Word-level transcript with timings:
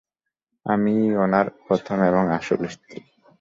আমি- 0.65 1.11
ই 1.11 1.15
উনার 1.15 1.49
প্রথম 1.67 1.97
এবং 2.01 2.23
আসল 2.31 2.67
স্ত্রী। 2.67 2.99